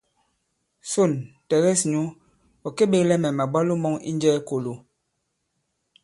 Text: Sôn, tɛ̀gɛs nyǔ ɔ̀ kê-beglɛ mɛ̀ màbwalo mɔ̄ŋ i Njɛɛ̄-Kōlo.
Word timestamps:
Sôn, 0.91 1.11
tɛ̀gɛs 1.49 1.81
nyǔ 1.91 2.03
ɔ̀ 2.67 2.73
kê-beglɛ 2.77 3.15
mɛ̀ 3.23 3.33
màbwalo 3.37 3.73
mɔ̄ŋ 3.83 3.95
i 4.09 4.11
Njɛɛ̄-Kōlo. 4.15 4.73